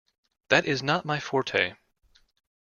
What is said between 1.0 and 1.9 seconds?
my forte.